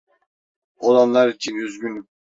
Olanlar 0.77 1.27
için 1.29 1.55
üzgünüm. 1.55 2.07